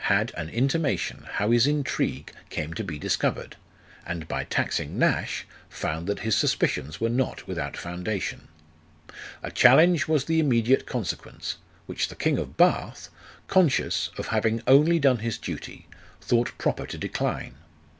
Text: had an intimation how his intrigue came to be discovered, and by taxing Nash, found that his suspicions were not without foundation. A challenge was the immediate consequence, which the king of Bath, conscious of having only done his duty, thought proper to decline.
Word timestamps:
had 0.05 0.31
an 0.35 0.49
intimation 0.49 1.27
how 1.33 1.51
his 1.51 1.67
intrigue 1.67 2.33
came 2.49 2.73
to 2.73 2.83
be 2.83 2.97
discovered, 2.97 3.55
and 4.03 4.27
by 4.27 4.43
taxing 4.45 4.97
Nash, 4.97 5.45
found 5.69 6.07
that 6.07 6.21
his 6.21 6.35
suspicions 6.35 6.99
were 6.99 7.07
not 7.07 7.45
without 7.45 7.77
foundation. 7.77 8.47
A 9.43 9.51
challenge 9.51 10.07
was 10.07 10.25
the 10.25 10.39
immediate 10.39 10.87
consequence, 10.87 11.57
which 11.85 12.07
the 12.07 12.15
king 12.15 12.39
of 12.39 12.57
Bath, 12.57 13.09
conscious 13.45 14.09
of 14.17 14.29
having 14.29 14.63
only 14.65 14.97
done 14.97 15.19
his 15.19 15.37
duty, 15.37 15.85
thought 16.19 16.57
proper 16.57 16.87
to 16.87 16.97
decline. 16.97 17.53